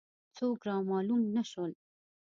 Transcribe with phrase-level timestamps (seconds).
[0.35, 1.71] څوک را معلوم نه شول.